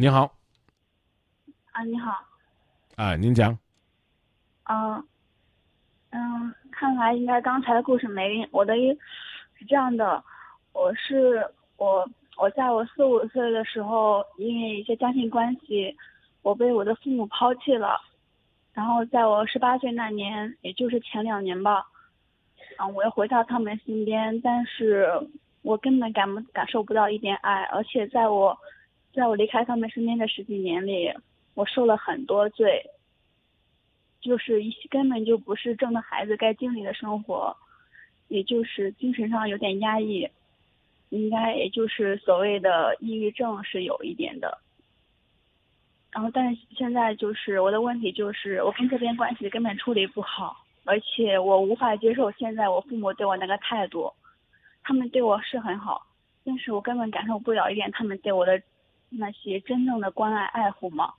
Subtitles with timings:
[0.00, 0.32] 你好，
[1.72, 2.24] 啊，你好，
[2.96, 3.58] 啊，您讲。
[4.64, 5.04] 嗯，
[6.08, 8.88] 嗯，看来应该刚才的故事没我的一
[9.58, 10.24] 是这样的，
[10.72, 12.08] 我是我
[12.38, 15.94] 我在我四五岁的时候，因为一些家庭关系，
[16.40, 18.00] 我被我的父母抛弃了，
[18.72, 21.84] 然后在我十八岁那年，也就是前两年吧，
[22.78, 25.10] 嗯，我又回到他们身边，但是
[25.60, 28.58] 我根本感不感受不到一点爱，而且在我
[29.12, 31.12] 在我离开他们身边的十几年里，
[31.54, 32.84] 我受了很多罪。
[34.20, 37.56] 就是一根本就不是正的孩子该经历的生活，
[38.28, 40.28] 也就是精神上有点压抑，
[41.08, 44.58] 应该也就是所谓的抑郁症是有一点的。
[46.12, 54.12] 然后，但是现在就是我的问题就是我跟这边关系根本处理不好，而且我无法接受现在我父母对我那个态度，
[54.82, 56.06] 他们对我是很好，
[56.44, 58.60] 但是我根本感受不了一点他们对我的
[59.10, 61.12] 那些真正的关爱爱护嘛。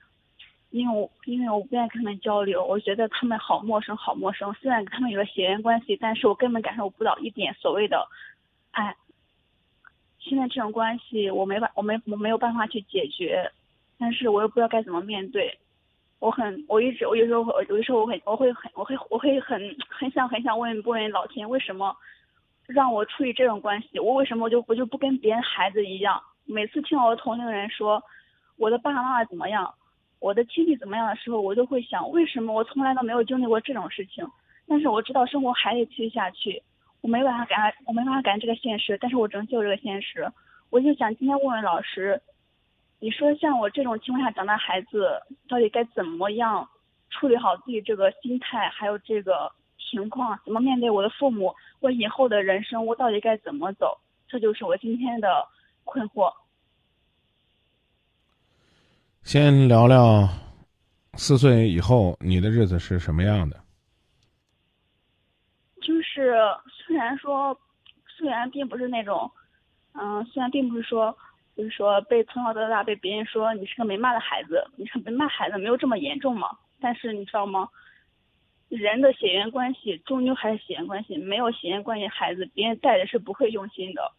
[0.70, 4.50] 因为我因为我不愿意跟他们交流，我觉得他们好陌生，好陌生。
[4.54, 8.08] 虽然跟他们有了血缘关系，但是我根本感受不到一点所谓的
[8.70, 8.96] 爱。
[10.18, 13.50] 现在这种关系，我没办，我没我没有办法去解决，
[13.98, 15.58] 但是我又不知道该怎么面对。
[16.20, 21.94] 我很，我一直，我有时候，我有时候我很，我会很，我会，我会很很想很想问问老天，为什么
[22.66, 23.98] 让我处于这种关系？
[23.98, 26.22] 我为什么我就我就不跟别人孩子一样？
[26.44, 28.02] 每次听我的同龄人说
[28.56, 29.74] 我的爸爸妈妈怎么样？
[30.18, 34.24] 我的亲戚怎么样的时候，我都会想，为什么我从来都没有经历过这种事情？
[34.68, 36.62] 但是我知道生活还得继续下去，
[37.00, 40.30] 我没办法改，我没办法改这个现实，但是我只能接受这个现实。
[40.70, 42.22] 我就想今天问问老师，
[43.00, 46.68] 你说像我这种情况下长大孩子，到底该怎么样
[47.10, 51.52] 处理好自己这个心态，还有这个情况，怎么面对我的父母？
[51.80, 53.98] 我以后的人生，我到底该怎么走？
[54.28, 55.44] 这就是我今天的
[55.84, 56.32] 困惑。
[59.22, 60.28] 先聊聊
[61.14, 63.60] 四岁以后你的日子是什么样的？
[65.80, 66.34] 就是
[66.86, 67.58] 虽然说，
[68.06, 69.30] 虽然并不是那种，
[69.92, 71.16] 嗯，虽然并不是说，
[71.56, 76.48] 就是说被从小到大被别人说你是个没妈的孩子，你是没妈孩子，没有这么严重嘛。
[76.80, 77.68] 但是你知道吗？
[78.68, 84.12] 人的血缘关系终究还是血缘关系，没有血缘关系孩子，别人带的是不会用心的。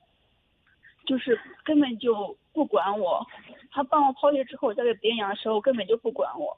[1.06, 3.26] 就是根本就不管我，
[3.72, 6.58] 他把我抛弃之后交给别人养的时候根本就不管我，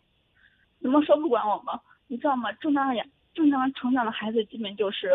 [0.81, 1.79] 怎么说不管我吗？
[2.07, 2.51] 你知道吗？
[2.53, 5.11] 正常养、正常成长的孩子基本就是，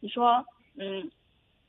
[0.00, 0.44] 你说，
[0.76, 1.10] 嗯，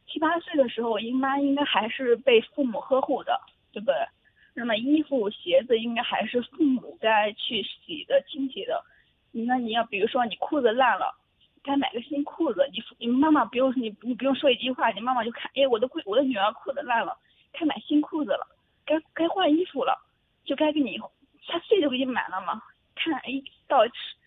[0.07, 3.39] 七八岁的时候，应该应该还是被父母呵护的，
[3.71, 3.95] 对不对？
[4.53, 8.83] 那么衣服、鞋子应该还是父母该去洗的、清洗的。
[9.31, 11.15] 那你要比如说你裤子烂了。
[11.63, 17.15] 该买个新裤子，你你妈妈不用你你不用说一句话，你妈妈就看，哎，我的裤我的女儿裤子烂了，
[17.51, 18.47] 该买新裤子了，
[18.83, 19.95] 该该换衣服了，
[20.43, 20.99] 就该给你，
[21.47, 22.61] 她岁就给你买了嘛。
[22.95, 23.77] 看，哎，到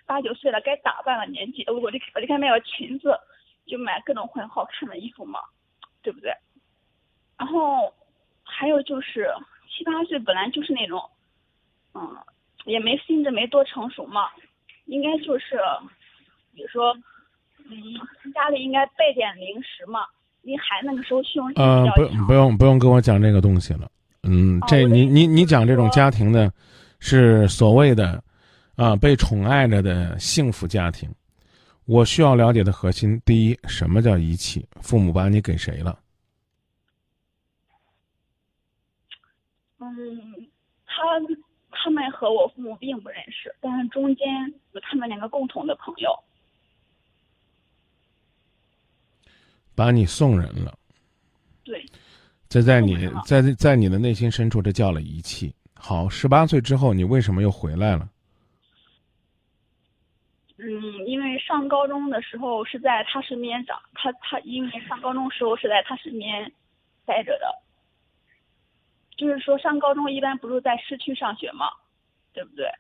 [0.07, 3.19] 八九岁了，该打扮了年纪，我就我就该买个裙子，
[3.67, 5.41] 就买各种很好看的衣服嘛，
[6.03, 6.33] 对不对？
[7.37, 7.93] 然后
[8.45, 9.35] 还有就是
[9.69, 11.03] 七八岁本来就是那种，
[11.95, 12.17] 嗯，
[12.65, 14.31] 也没心智没多成熟嘛，
[14.85, 15.59] 应该就是，
[16.55, 16.97] 比如说。
[17.65, 20.01] 嗯，家里应该备点零食嘛？
[20.43, 22.19] 你孩那个时候虚荣心比较强。
[22.19, 23.91] 不，不用，不用跟我讲这个东西了。
[24.23, 26.53] 嗯，这你你你讲这种家庭的，
[26.99, 28.23] 是所谓的
[28.77, 31.09] 啊被宠爱着的幸福家庭。
[31.87, 34.67] 我需要了解的核心，第一，什么叫遗弃？
[34.81, 35.99] 父母把你给谁了？
[39.79, 39.97] 嗯，
[40.87, 41.03] 他
[41.71, 44.27] 他们和我父母并不认识，但是中间
[44.73, 46.11] 有他们两个共同的朋友。
[49.75, 50.73] 把你送人了，
[51.65, 51.85] 对，
[52.49, 55.55] 这在你在在你的内心深处，这叫了遗弃。
[55.75, 58.09] 好，十八岁之后，你为什么又回来了？
[60.57, 66.51] 嗯，因为上高中的时候是在他身边长，他他因为上高中时候是在他身边
[67.05, 67.47] 待着的，
[69.17, 71.67] 就是说上高中一般不是在市区上学嘛，
[72.33, 72.71] 对不对？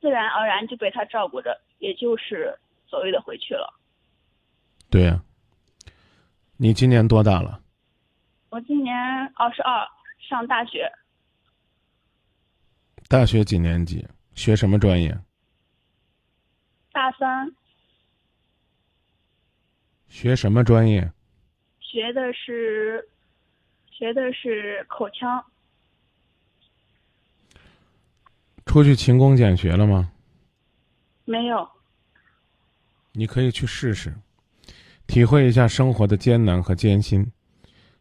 [0.00, 2.58] 自然而然就被他照顾着，也就是
[2.88, 3.72] 所谓的回去了。
[4.90, 5.22] 对呀。
[6.62, 7.60] 你今年多大了？
[8.50, 8.94] 我今年
[9.34, 9.84] 二十二，
[10.20, 10.88] 上大学。
[13.08, 14.06] 大学几年级？
[14.36, 15.12] 学什么专业？
[16.92, 17.52] 大三。
[20.06, 21.10] 学什么专业？
[21.80, 23.08] 学的是，
[23.90, 25.44] 学的是口腔。
[28.66, 30.12] 出去勤工俭学了吗？
[31.24, 31.68] 没有。
[33.10, 34.14] 你可以去试试。
[35.12, 37.22] 体会一下生活的艰难和艰辛，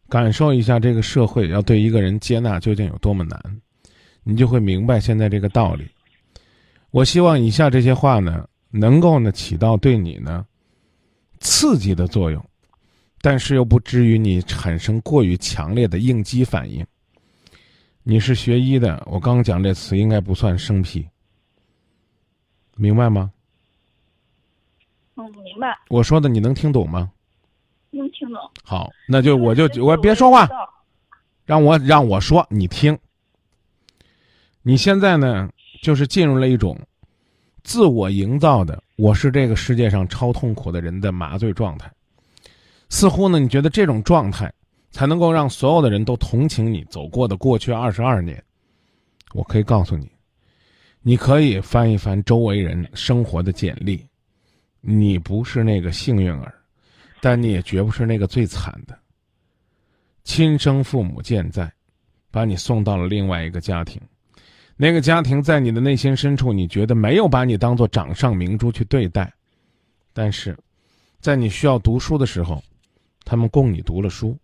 [0.07, 3.37] 感受一下这个社会要对一个人接纳究竟有多么难。
[4.23, 5.85] 你就会明白现在这个道理。
[6.89, 10.45] 我希望以下这些话呢，能够呢起到对你呢
[11.41, 12.41] 刺激的作用，
[13.19, 16.81] 但是又不至于你产生过于强烈的应激反应。
[18.03, 21.05] 你是学医的，我刚讲这词应该不算生僻，
[22.77, 23.29] 明白吗？
[25.35, 25.77] 嗯，明白。
[25.89, 27.11] 我说的你能听懂吗？
[27.91, 28.39] 能听懂。
[28.63, 30.47] 好，那就我就我别说话，
[31.45, 32.97] 让我让我说，你听。
[34.61, 35.49] 你现在呢，
[35.81, 36.79] 就是进入了一种
[37.63, 41.91] 自我营造的“我是这个世界上超痛苦的人”的麻醉状态。
[42.89, 44.53] 似乎呢，你觉得这种状态
[44.91, 48.41] 才能够让所有的人都同情你走过的过去二十二年。
[49.33, 50.11] 我可以告诉你，
[51.01, 54.05] 你可以翻一翻周围人生活的简历，
[54.81, 56.53] 你不是那个幸运儿，
[57.21, 58.97] 但你也绝不是那个最惨的。
[60.23, 61.71] 亲生父母健在，
[62.29, 64.01] 把你送到了另外一个家庭。
[64.75, 69.31] 那个家庭在你的内心深处，你觉得没有把你当做掌上明珠去对待，
[70.13, 70.57] 但是，
[71.19, 72.63] 在你需要读书的时候，
[73.23, 74.35] 他们供你读了书，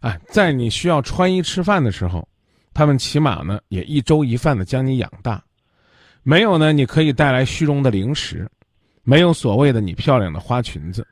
[0.00, 2.28] 哎，在你需要穿衣吃饭的时候，
[2.74, 5.42] 他们起码呢也一粥一饭的将你养大，
[6.22, 8.46] 没有呢你可以带来虚荣的零食，
[9.04, 11.06] 没有所谓的你漂亮的花裙子，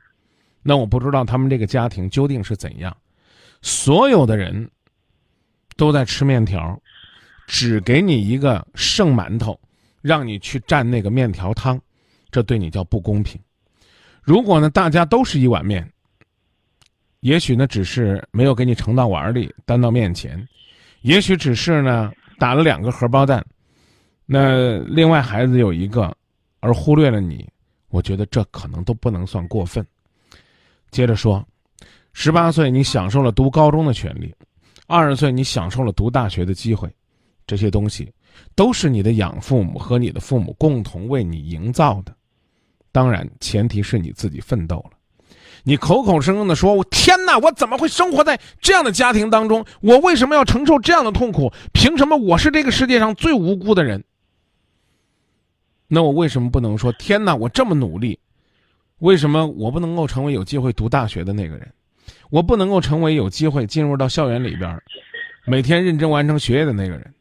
[0.61, 2.95] 那我不知道他们这个家庭究竟是怎样，
[3.61, 4.69] 所有的人
[5.77, 6.77] 都在吃面条。
[7.45, 9.59] 只给你一个剩馒头，
[10.01, 11.77] 让你去蘸那个面条汤，
[12.31, 13.39] 这对你叫不公平。
[14.21, 15.87] 如果呢，大家都是一碗面，
[17.19, 20.47] 也许呢只是没有给你盛到碗里，端到面前，
[21.01, 23.45] 也许只是呢打了两个荷包蛋，
[24.25, 26.15] 那另外孩子有一个，
[26.61, 27.45] 而忽略了你，
[27.93, 29.85] 我觉得这可能都不能算过分。
[30.89, 31.45] 接着说，
[32.11, 34.33] 十八岁你享受了读高中的权利，
[34.87, 36.89] 二十岁你享受了读大学的机会。
[37.45, 38.11] 这些东西
[38.55, 42.11] 都是你的养父母和你的父母共同为你营造的，
[42.91, 44.97] 当然前提是你自己奋斗了。
[45.61, 49.63] 你口口声声的说：“我天哪，我怎么会生活在这样的家庭当中？
[49.81, 51.53] 我为什么要承受这样的痛苦？
[51.73, 54.03] 凭什么我是这个世界上最无辜的人？”
[55.93, 58.17] 那我为什么不能说：“天哪，我这么努力，
[58.97, 61.71] 为什么我不能够成为有机会读大学的那个人？
[62.31, 64.81] 我不能够成为有机会进入到校园里边，
[65.45, 67.13] 每天认真完成学业的那个人？”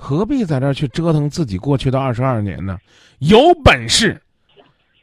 [0.00, 2.78] 何必在这儿去折腾自己过去的二十二年呢？
[3.18, 4.22] 有本事，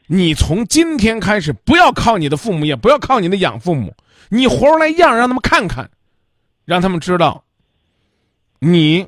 [0.06, 3.94] 你从今天开始不要靠你的父母，也不要靠你的养父母，
[4.30, 5.90] 你活出来样，让他们看看，
[6.64, 7.44] 让他们知道，
[8.60, 9.06] 你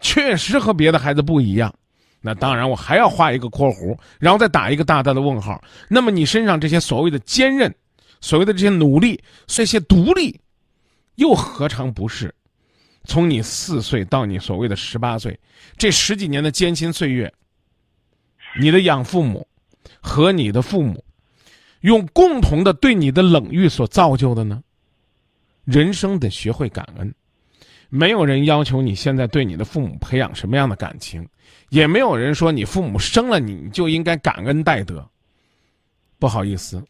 [0.00, 1.74] 确实和别的孩子不一样。
[2.20, 5.62] 那当然，我还要画一个括弧，然后再打一个大大的问号。
[5.88, 7.72] 那么，你身上这些所谓的坚韧，
[8.20, 10.40] 所谓的这些努力，这些独立，
[11.14, 12.34] 又何尝不是？
[13.04, 15.38] 从你四岁到你所谓的十八岁，
[15.76, 17.32] 这十几年的艰辛岁月，
[18.60, 19.46] 你的养父母
[20.00, 21.02] 和你的父母
[21.80, 24.62] 用共同的对你的冷遇所造就的呢？
[25.64, 27.14] 人生得学会感恩，
[27.88, 31.26] 没有人要求你现在对你的父母培养什么样的感情，
[31.70, 35.08] 也没有人说你父母生了你你就应该感恩戴德。
[36.18, 36.84] 不好意思，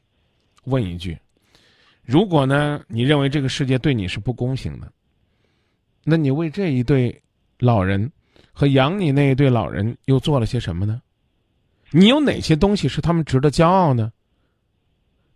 [0.64, 1.16] 问一句，
[2.02, 4.90] 如果呢，你认为这个世界对你是不公平的？
[6.04, 7.22] 那你为这一对
[7.58, 8.10] 老人
[8.52, 11.00] 和养你那一对老人又做了些什么呢？
[11.90, 14.10] 你有哪些东西是他们值得骄傲呢？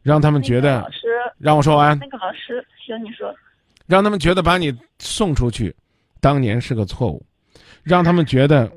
[0.03, 1.07] 让他们觉得，老师，
[1.39, 1.97] 让我说完。
[1.99, 3.33] 那个老师，行，你说。
[3.87, 5.75] 让他们觉得把你送出去，
[6.21, 7.23] 当年是个错误；
[7.83, 8.71] 让他们觉得，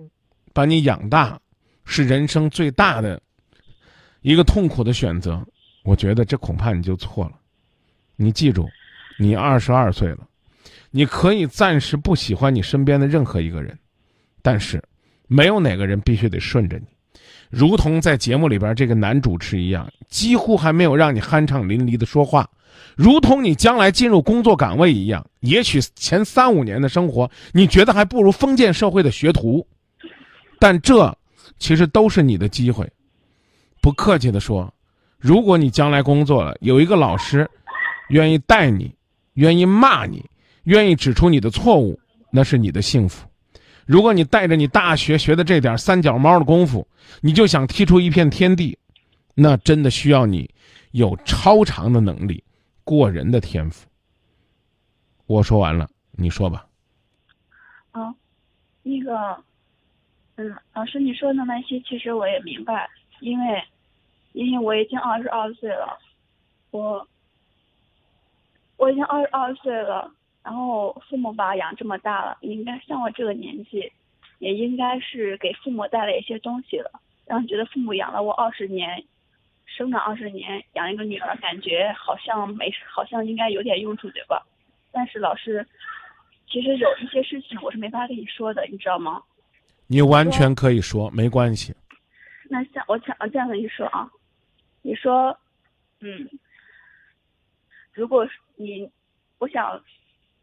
[0.53, 1.39] 把你养大
[1.85, 3.21] 是人生最大的
[4.21, 5.45] 一个痛苦的选择。
[5.83, 7.33] 我觉得这恐怕你就错了。
[8.15, 8.67] 你记住，
[9.19, 10.27] 你二十二岁了。
[10.89, 13.77] 你可以暂时不喜欢你身边的任何一个人，
[14.41, 14.81] 但是，
[15.27, 16.85] 没有哪个人必须得顺着你，
[17.55, 22.49] 如同在节目里边这个男主持一样，几乎还没有让你酣畅淋漓的说话，
[22.97, 29.65] 如同你将来进入工作岗位一样，也许前三五年的生活你觉得还不如封建社会的学徒，
[30.59, 31.17] 但这
[31.57, 32.91] 其实都是你的机会。
[33.81, 34.69] 不客气的说，
[35.17, 37.49] 如果你将来工作了，有一个老师
[38.09, 38.93] 愿意带你，
[39.35, 40.21] 愿意骂你。
[40.65, 41.97] 愿意指出你的错误，
[42.31, 43.25] 那是你的幸福。
[43.85, 46.87] 如果你带着你大学学的这点三脚猫的功夫，
[47.21, 48.77] 你就想踢出一片天地，
[49.35, 50.49] 那真的需要你
[50.91, 52.43] 有超长的能力、
[52.83, 53.87] 过人的天赋。
[55.27, 56.67] 我说完了，你说吧。
[57.91, 58.13] 啊，
[58.81, 59.43] 那个，
[60.35, 62.89] 嗯，老师你说的那些，其实我也明白，
[63.19, 63.63] 因为，
[64.33, 65.97] 因为我已经二十二岁了，
[66.71, 67.07] 我，
[68.77, 70.11] 我已经二十二岁了。
[70.45, 73.91] 然后父母把我养这么大了，应该像我这个年纪，
[74.37, 79.03] 也应该是给父母带来一些东西了，然后觉得父母养了我二十年，
[79.65, 84.45] 生长二十年，养一个女儿，感觉好像没，好像应该有点用处，对吧？
[84.91, 85.67] 但是老师，
[86.47, 89.23] 其实有一些事情我是没法跟你说的，你知道吗？
[89.87, 91.73] 你完全可以说，没关系。
[92.51, 94.07] 那像我想这样跟你说啊，
[94.83, 95.35] 你说，
[96.01, 96.29] 嗯，
[97.93, 98.87] 如果你，
[99.39, 99.83] 我想，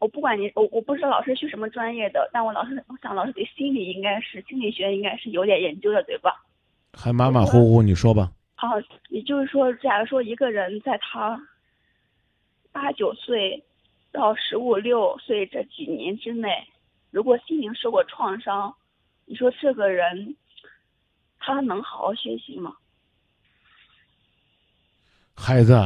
[0.03, 6.43] 我不管你，我我不知道老师学什么专业的，但我老师，我想老师对心理应该是心理学应该是有点研究的，对吧？
[6.91, 8.29] 还马马虎虎，你说吧。
[8.55, 8.71] 啊，
[9.07, 11.41] 也就是说，假如说一个人在他
[12.73, 13.63] 八九岁
[14.11, 16.49] 到十五六岁这几年之内，
[17.09, 18.75] 如果心灵受过创伤。
[19.25, 20.35] 你说这个人，
[21.39, 22.75] 他能好好学习吗？
[25.33, 25.79] 孩子，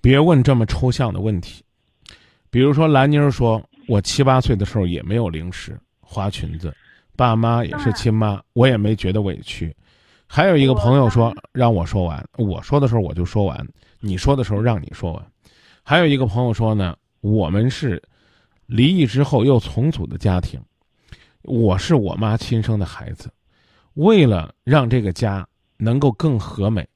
[0.00, 1.64] 别问这么抽象的问题。
[2.56, 6.74] 比如说，兰妮儿说：“我七八岁的时候也没有零食、花裙子，
[7.14, 9.76] 爸妈也是亲妈，我也没觉得委屈。”
[10.26, 13.62] 还有一个朋友说：“让我说完，我说的时候我就说完，
[14.00, 15.22] 你说的时候让你说完。”
[15.84, 18.02] 还有一个朋友说呢：“我们是
[18.64, 20.58] 离异之后又重组的家庭。”
[21.44, 23.30] 我是我妈亲生的孩子，
[23.92, 25.46] 为了让这个家
[25.76, 26.88] 能够更和美，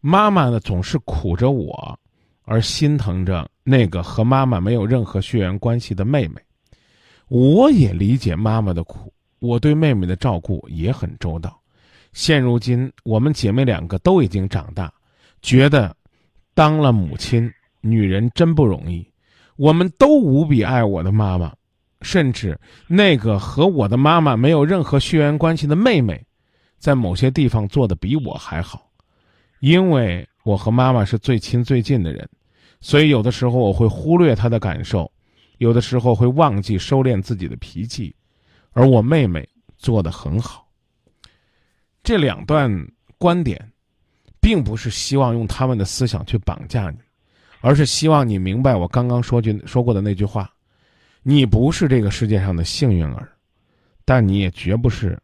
[0.00, 1.96] 妈妈呢总是苦着我，
[2.42, 6.40] 而心疼着那个和妈妈没有任何血缘关系的妹妹。
[7.26, 11.60] 我也理解妈妈的苦，我对妹妹的照顾也很周到。
[12.12, 14.92] 现如今，我们姐妹两个都已经长大，
[15.42, 15.92] 觉得
[16.54, 19.04] 当了母亲，女人真不容易。
[19.56, 21.52] 我们都无比爱我的妈妈。
[22.02, 22.56] 甚至
[22.86, 26.22] 那个和我的妈妈没有任何血缘关系的妹妹，
[26.78, 28.88] 在某些地方做的比我还好，
[29.60, 32.28] 因为我和妈妈是最亲最近的人，
[32.86, 35.10] 所以有的时候我会忽略她的感受，
[35.58, 38.14] 有的时候会忘记收敛自己的脾气，
[38.70, 39.44] 而我妹妹
[39.76, 40.68] 做的很好。
[42.04, 42.70] 这两段
[43.18, 43.60] 观点，
[44.38, 46.98] 并不是希望用他们的思想去绑架你，
[47.60, 50.48] 而是希望你明白我刚刚说句说过的那句话。
[51.24, 53.28] 你不是这个世界上的幸运儿，
[54.04, 55.18] 但你也绝不是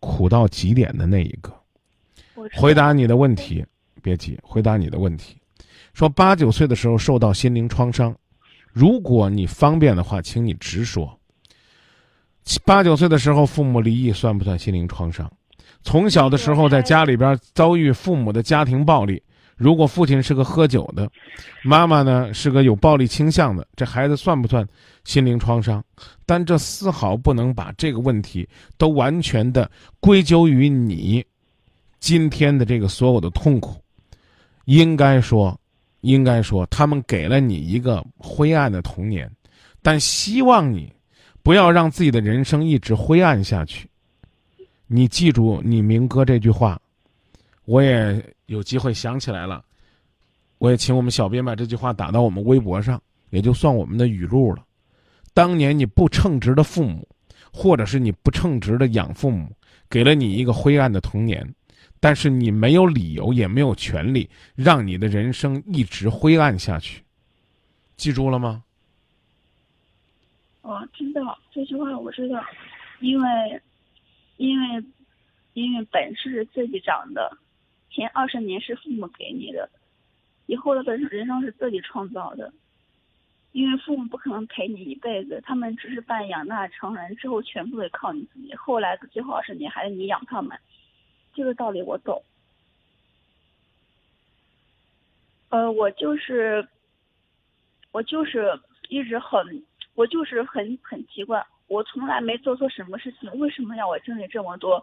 [0.00, 1.52] 苦到极点的那一个。
[2.54, 3.62] 回答你的问题，
[4.00, 4.40] 别急。
[4.42, 5.36] 回答你的问题，
[5.92, 8.14] 说八九岁的时候受到心灵创伤，
[8.72, 11.18] 如果你方便的话，请你直说。
[12.64, 15.30] 八九岁的时候父母离异算不算心灵创伤？
[15.84, 19.22] 从小的时候在家里边遭遇父母的家庭暴力。
[19.54, 21.08] 如果父亲是个喝酒的，
[21.62, 24.66] 妈妈呢是个有暴力倾向的，这孩子算不算
[25.04, 25.84] 心灵创伤？
[26.26, 29.70] 但这丝毫不能把这个问题都完全的
[30.00, 31.24] 归咎于你
[32.00, 33.80] 今天的这个所有的痛苦。
[34.64, 35.56] 应该说，
[36.02, 39.28] 应该说，他们给了你一个灰暗的童年，
[39.82, 40.92] 但希望你
[41.42, 43.88] 不要让自己的人生一直灰暗下去。
[44.86, 46.80] 你记住你明哥这句话。
[47.64, 49.64] 我也有机会想起来了，
[50.58, 54.64] 我也请我们小编把这句话打到我们微博上，也就算我们的语录了。
[55.32, 57.08] 当年你不称职的父母，
[57.52, 59.48] 或者是你不称职的养父母，
[59.88, 61.48] 给了你一个灰暗的童年，
[62.02, 67.04] 但是你没有理由，也没有权利让你的人生一直灰暗下去。
[67.96, 68.64] 记住了吗？
[70.62, 72.44] 我知道这句话，我知道，
[72.98, 73.62] 因为，
[74.36, 74.84] 因为，
[75.52, 77.38] 因为本事是自己长的。
[77.88, 79.70] 前二十年是父母给你的，
[80.46, 82.52] 以后的人人生是自己创造的，
[83.52, 88.52] 因为父母不可能陪你一辈子，他们只是把你养大成人之后，全部得靠你自己。
[88.56, 90.58] 后来最后二十年还是你养他们，
[91.34, 92.22] 这个道理我懂。
[95.50, 96.66] 呃，我就是，
[97.90, 98.48] 我就是
[98.88, 99.62] 一直很，
[99.94, 104.82] 我就是很很奇怪，我从来没做错什么事情，为什么要我经历这么多？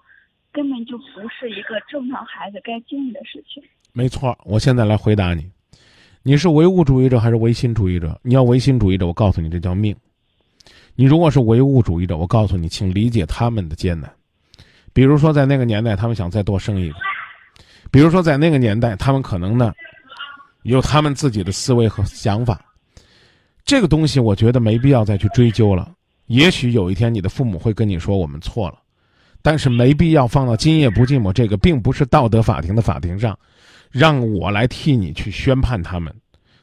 [0.51, 3.63] 根本就不是一个正常孩子该经历的事情。
[3.93, 5.49] 没错，我现在来回答你：
[6.23, 8.19] 你是唯物主义者还是唯心主义者？
[8.23, 9.95] 你要唯心主义者，我告诉你，这叫命。
[10.95, 14.11] 你如果是唯物主义者，我告诉你，请理解他们的艰难。
[14.99, 16.95] 比如说，在那个年代，他们想再多生一个；
[17.89, 19.71] 比如说，在那个年代，他们可能呢
[20.63, 22.59] 有他们自己的思维和想法。
[23.63, 25.89] 这个东西，我觉得没必要再去追究了。
[26.25, 28.79] 也许有一天，你的父母会跟你说：“我们错了。”
[29.41, 33.39] 但是没必要放到今夜不寂寞这个并不是道德法庭的法庭上，
[33.89, 36.13] 让我来替你去宣判他们，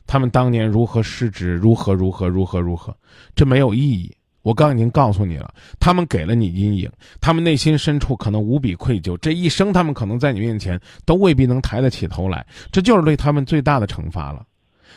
[0.07, 2.95] 他们当年如何失职，如何如何如何如何，
[3.35, 4.15] 这没有意义。
[4.47, 6.89] 我刚已经告诉你了，他们给了你阴影，
[7.21, 14.47] 他们内心深处可能无比愧疚，这一生他们可能在你面前都未必能抬得起头来，这就是对他们最大的惩罚了。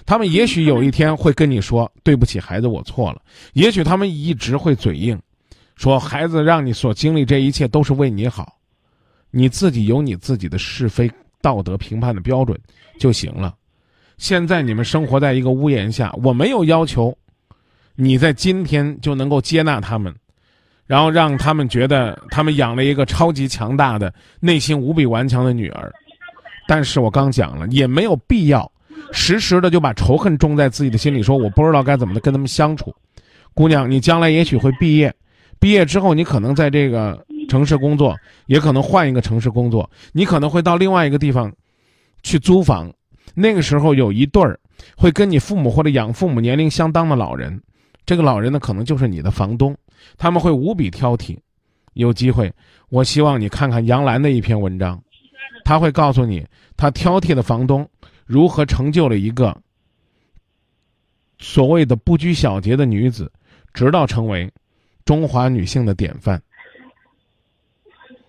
[0.06, 5.20] 他们也许有一天会跟你说：“对不起，孩子，我错了。”也许他们一直会嘴硬，
[5.76, 8.56] 说：“孩子，让你所经历这一切都是为你好，
[9.32, 11.10] 你自己有你自己的是非
[11.42, 12.56] 道德评判的标准
[13.00, 13.56] 就行了。”
[14.20, 17.18] 现在你们生活在一个屋檐下，我没有要求
[18.02, 20.14] 你在今天就能够接纳他们，
[20.88, 25.92] 然后让他们觉得他们养了一个超级强大的、内心无比顽强的女儿。
[26.66, 28.72] 但是我刚讲了，也没有必要
[29.12, 32.96] 时时的就把仇恨种在自己的心里，说我不知道该怎么的跟他们相处。
[33.54, 35.14] 姑娘，你将来也许会毕业，
[35.60, 38.16] 毕业之后你可能在这个城市工作，
[38.46, 41.52] 也可能换一个城市工作，你可能会到另外一个地方
[42.24, 42.90] 去租房。
[43.36, 44.58] 那个时候有一对儿
[44.96, 47.62] 会跟你父母或者养父母年龄相当的老人，
[48.10, 49.78] 这个老人呢可能就是你的房东，
[50.18, 51.38] 他们会无比挑剔。
[51.94, 52.52] 有机会，
[52.90, 55.00] 我希望你看看杨澜的一篇文章，
[55.64, 56.44] 他会告诉你
[56.76, 57.88] 他挑剔的房东
[58.26, 59.56] 如何成就了一个
[61.38, 63.32] 所谓的不拘小节的女子，
[63.76, 64.52] 直到成为
[65.06, 66.42] 中华女性的典范。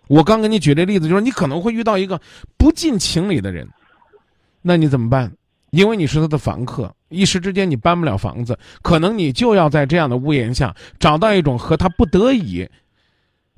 [0.09, 2.21] 我刚给你举这例子，就是你可能会遇到一个
[2.59, 3.67] 不近情理的人。
[4.61, 5.33] 那你怎么办？
[5.71, 12.69] 因为你是他的房客，一时之间你搬不了房子，可能你就要在这样的屋檐下找到一种和他不得已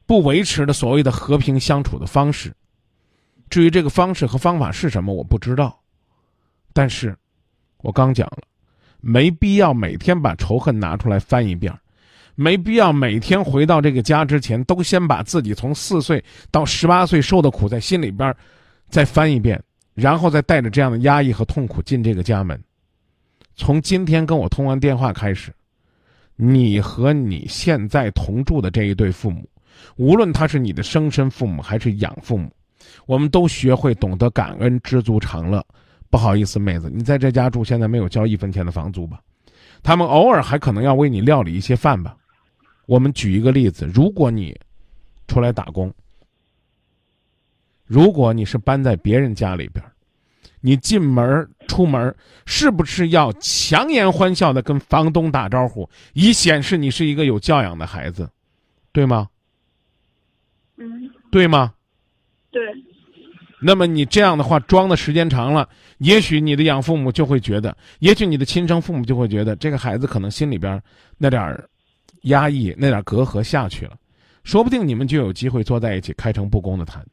[0.07, 2.53] 不维持的所谓的和平相处的方式。
[3.49, 5.79] 至于这个方式和方法是什么，我不知道。
[6.73, 7.17] 但是，
[7.79, 8.39] 我刚讲了，
[9.01, 11.73] 没必要每天把仇恨拿出来翻一遍，
[12.35, 18.35] 没必要每天回到这个家之前都先把自己从四岁到十八岁受的苦在心里边
[18.89, 19.63] 再翻一遍。
[20.03, 22.61] 然后再带着这样的压抑和痛苦进这个家门。
[23.55, 25.55] 从今天跟我通完电话开始，
[26.35, 29.49] 你和你现在同住的这一对父母，
[29.95, 32.51] 无论他是你的生身父母还是养父母，
[33.07, 35.65] 我们都学会懂得感恩、知足常乐。
[36.11, 39.21] 不好意思，妹子，你在这家住，现在没有交一分钱的房租吧？
[39.85, 42.17] 他们偶尔还可能要为你料理一些饭吧？
[42.87, 44.59] 我们举一个例子：如果你
[45.29, 45.95] 出来打工。
[47.85, 49.85] 如果你是搬在别人家里边，
[50.63, 52.15] 你进门出门
[52.47, 58.27] 是不是要强颜欢笑的跟房东打招呼，以显示你是一个有教养的孩子，
[58.91, 59.29] 对吗？
[60.79, 61.11] 嗯。
[61.31, 61.75] 对吗？
[62.51, 62.63] 对。
[63.65, 70.83] 那么你这样的话装的时间长了，也许你的养父母就会觉得，也许你的亲生父母就会觉得，这个孩子可能心里边
[71.17, 71.69] 那点儿
[72.23, 73.97] 压抑、那点隔阂下去了，
[74.43, 77.07] 说不定你们就有机会坐在一起开诚布公的谈。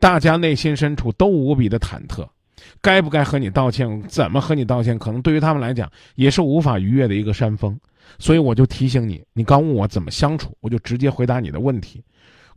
[0.00, 2.26] 大家内心深处都无比的忐忑，
[2.80, 4.02] 该不该和你道歉？
[4.08, 4.98] 怎么和你道歉？
[4.98, 7.78] 可能对于他们来讲也是无法逾越的一个山峰。
[8.18, 12.02] 所以我就提醒你，你刚问我怎么相处，我就直接回答你的问题：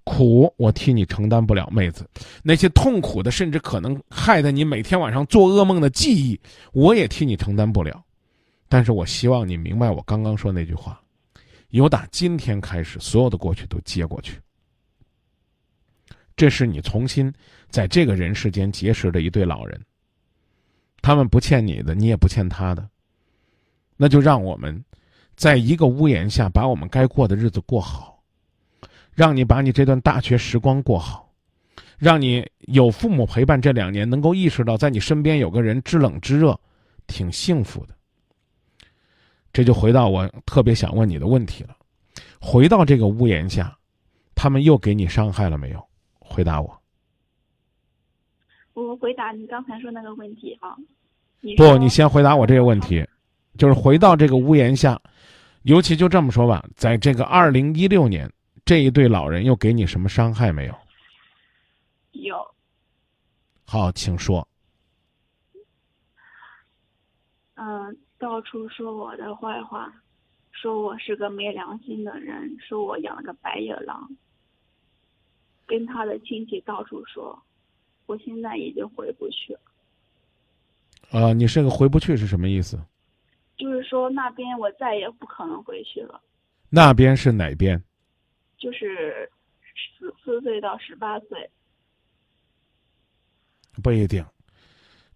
[0.03, 2.03] 苦我替你承担不了，妹子；
[2.43, 6.39] 那些痛苦的，甚至可能害得你每天晚上做噩梦的记忆，
[6.73, 8.03] 我也替你承担不了。
[8.67, 10.99] 但是我希望你明白我刚刚说那句话：
[11.69, 14.37] 由打今天开始，所有的过去都接过去。
[16.35, 17.33] 这是你重新
[17.69, 19.79] 在这个人世间结识的一对老人，
[21.01, 22.87] 他们不欠你的，你也不欠他的。
[23.95, 24.83] 那就让我们
[25.37, 28.21] 在一个屋檐下把我们该过的日子过好，
[29.13, 31.31] 让你把你这段大学时光过好，
[31.97, 36.59] 让你有父母陪伴这两年，能够意识到在你身边有个人知冷知热，
[37.07, 37.95] 挺幸福的。
[39.53, 41.77] 这就回到我特别想问你的问题了：
[42.41, 43.73] 回到这个屋檐下，
[44.35, 45.87] 他们又给你伤害了没有？
[46.25, 46.81] 回答我。
[48.73, 50.75] 我回答你刚才说那个问题啊。
[51.55, 53.07] 不，你先回答我这个问题，
[53.57, 54.99] 就是回到这个屋檐下，
[55.61, 58.29] 尤其就这么说吧，在这个二零一六年，
[58.65, 60.75] 这一对老人又给你什么伤害没有？
[62.13, 62.35] 有。
[63.65, 64.47] 好，请说。
[67.53, 69.93] 嗯，到处说我的坏话，
[70.51, 74.09] 说我是个没良心的人，说我养了个白眼狼。
[75.65, 77.41] 跟他的亲戚到处说，
[78.05, 79.59] 我现在已经回不去了。
[81.11, 82.79] 啊，你这个回不去是什么意思？
[83.57, 86.21] 就是说那边我再也不可能回去了。
[86.69, 87.81] 那边是哪边？
[88.57, 89.29] 就是
[89.97, 91.49] 四四岁到十八岁。
[93.81, 94.25] 不一定，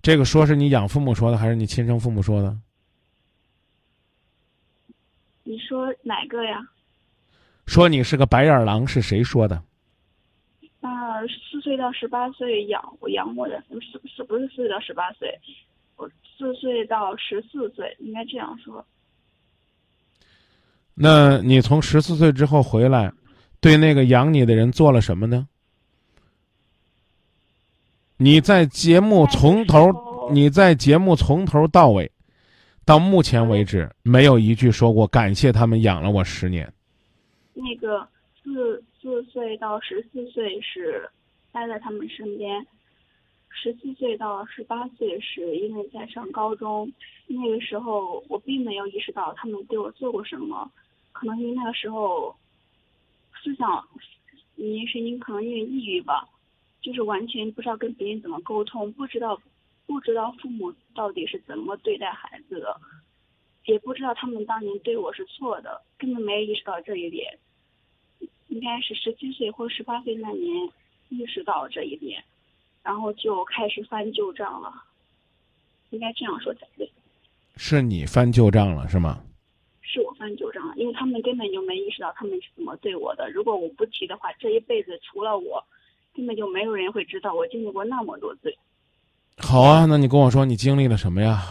[0.02, 2.58] 这个说是你养父母说的，还是你亲生父母说的？
[5.44, 6.68] 你说哪个呀？
[7.66, 9.64] 说你是个白眼狼是谁说的？
[11.20, 15.38] 啊，四岁到十八岁养我养我的，是是不是四岁到十八岁？
[15.98, 18.86] 我四岁到十四岁，应该这样说。
[20.94, 23.12] 那你从十四岁之后回来，
[23.60, 25.48] 对那个养你的人做了什么呢？
[28.16, 32.10] 你在节目从头，你在节目从头到尾，
[32.86, 36.72] 到目前为止，没有一句说过感谢他们养了我十年。
[37.54, 38.08] 那个
[38.50, 41.10] 四四岁到十四岁是
[41.52, 42.66] 待在他们身边，
[43.50, 46.92] 十四岁到十八岁是因为在上高中，
[47.28, 50.72] 那个时候我并没有意识到他们对我做过什么，
[51.12, 52.36] 可能因为那个时候
[53.44, 53.88] 思想，
[54.56, 56.28] 原因是因可能因为抑郁吧，
[56.82, 59.40] 就是完全不知道跟别人怎么沟通，不知道。
[59.86, 62.80] 不知道父母到底是怎么对待孩子的，
[63.66, 67.40] 也不知道他们当年对我是错的，根本没有意识到这一点。
[68.50, 70.70] 应该是十七岁或十八岁那年
[71.10, 72.24] 意识到这一点，
[72.84, 74.84] 然后就开始翻旧账了。
[75.90, 76.92] 应该这样说才对。
[77.56, 79.24] 是你翻旧账了是吗？
[79.82, 83.30] 是我翻旧账了，因为他们根本就没意识到他们是怎么对我的。
[83.32, 85.66] 如果我不提的话，这一辈子除了我，
[86.16, 88.56] 根本就没有人会知道我经历过那么多罪。
[89.38, 91.42] 好啊，那你跟我说你经历了什么呀？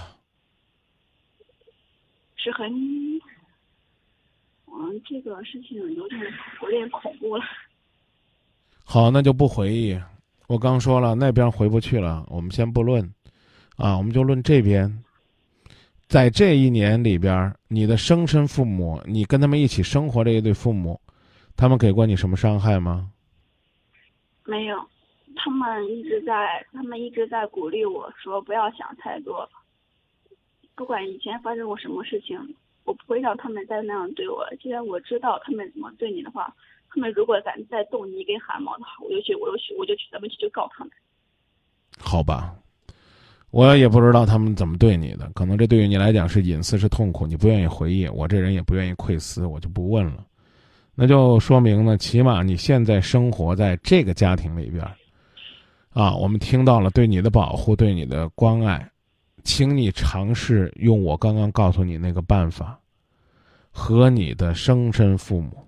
[2.36, 2.70] 是很，
[4.74, 6.20] 嗯，这个事情有点
[6.62, 7.44] 有点恐怖了。
[8.84, 9.98] 好，那就不回忆。
[10.46, 13.02] 我刚说了，那边回不去了，我们先不论，
[13.76, 15.02] 啊，我们就论这边。
[16.06, 20.98] 在这一年里边，你的生身父母，你跟他们一起生活这一对父母，
[21.54, 23.10] 他们给过你什么伤害吗？
[24.44, 24.76] 没有。
[25.36, 29.48] 他们一直在，他们一直在鼓励我说不要想太多。
[30.74, 32.36] 不管以前发生过什么事情，
[32.88, 34.42] 我不会让他们再那样对我。
[34.62, 36.50] 既然我知道他们怎么对你的话，
[36.88, 40.92] 他们如果敢再动你一根汗毛的话，我就去，我就去，我就去，咱们去就告他们。
[42.00, 42.54] 好吧，
[43.50, 48.08] 我也不知道他们怎么对你的，可能这对于你来讲是隐私，是痛苦，你不愿意回忆。
[48.08, 50.24] 我这人也不愿意窥私，我就不问了。
[50.94, 54.82] 那就说明呢，起码你现在生活在这个家庭里边。
[55.90, 58.90] 啊，我们听到了对你的保护，对你的关爱，
[59.48, 62.78] 请你尝试用我刚刚告诉你那个办法，
[63.70, 65.66] 和你的生身父母，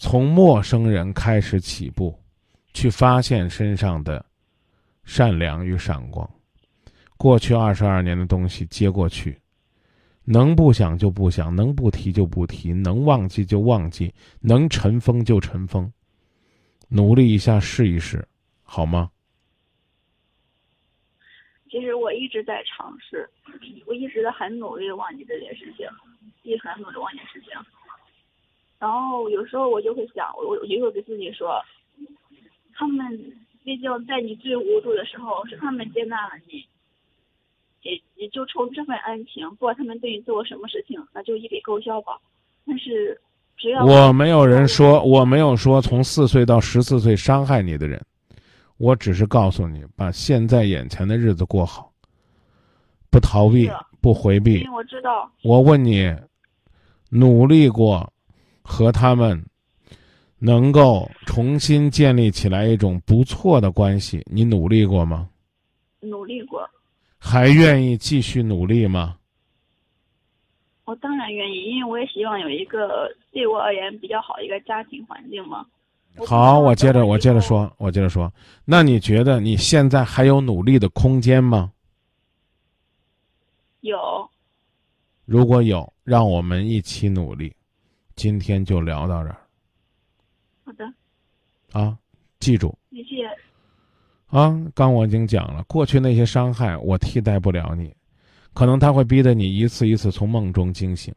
[0.00, 2.18] 从陌生人开始起步，
[2.74, 4.26] 去发现身上的
[5.04, 6.28] 善良与闪光。
[7.16, 9.40] 过去二十二年的东西接过去，
[10.24, 15.90] 能不想就不想，能不提就不提，能忘记就忘记，能尘封就尘封，
[16.88, 18.26] 努力一下试一试，
[18.64, 19.08] 好吗？
[21.76, 23.28] 其实我一直在尝试，
[23.84, 25.86] 我一直在很努力的忘记这件事情，
[26.42, 27.50] 一直很努力忘记事情。
[28.78, 31.60] 然后有时候我就会想，我我就会给自己说，
[32.72, 33.14] 他们
[33.62, 36.64] 毕竟在你最无助的时候，是他们接纳了你，
[37.82, 42.18] 也也就冲这份恩情，不管他们对你做过什么事情，那就一笔勾销吧。
[42.66, 43.20] 但是
[43.58, 48.02] 只要我没有人说，我没有说从四岁到十四岁伤害你的人。
[48.78, 51.92] 我只是告诉你，把现在眼前的日子过好，
[53.10, 54.66] 不逃避，不回避。
[54.68, 55.30] 我知道。
[55.42, 56.14] 我问你，
[57.10, 58.12] 努力过
[58.62, 59.42] 和他们
[60.38, 65.28] 能够重新建立起来一种不错的关系，你努力过吗？
[66.00, 66.68] 努力过。
[67.18, 69.16] 还愿意继续努力吗？
[70.84, 75.66] 我当然愿意，因为我也希望有一个对我而言比较好一个家庭环境嘛。
[76.24, 78.32] 好，我接着我接着说，我接着说，
[78.64, 81.72] 那你觉得你现在还有努力的空间吗？
[83.80, 83.96] 有。
[85.24, 87.54] 如果有，让我们一起努力。
[88.14, 89.38] 今天就聊到这儿。
[90.64, 90.84] 好的。
[91.72, 91.98] 啊，
[92.40, 92.76] 记住。
[92.92, 93.28] 谢谢。
[94.28, 97.94] 啊，刚我已经讲了，过去那些伤害我替代不了你，
[98.54, 101.14] 可能他会逼得你一次一次从梦中惊醒。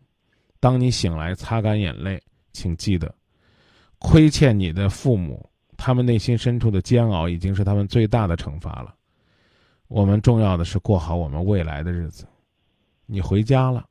[0.60, 3.14] 当你醒来，擦干眼泪，请记得。
[4.00, 8.96] 亏欠你的父母，他们内心深处的煎熬已经是他们最大的惩罚了。
[9.88, 12.26] 我们重要的是过好我们未来的日子。
[13.06, 13.86] 你回家了，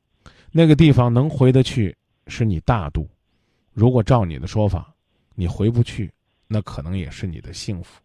[0.51, 1.95] 那个地方能回得去
[2.27, 3.03] 是你大度；
[3.73, 4.93] 如果照你的说法，
[5.35, 6.11] 你回不去，
[6.47, 8.01] 那可能也是你的幸福。